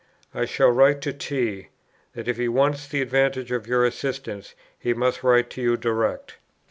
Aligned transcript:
I 0.33 0.45
shall 0.45 0.71
write 0.71 0.99
to 1.01 1.13
T. 1.13 1.67
that 2.13 2.27
if 2.27 2.37
he 2.37 2.47
wants 2.47 2.87
the 2.87 3.03
advantage 3.03 3.51
of 3.51 3.67
your 3.67 3.85
assistance, 3.85 4.55
he 4.79 4.95
must 4.95 5.21
write 5.21 5.51
to 5.51 5.61
you 5.61 5.77
direct." 5.77 6.37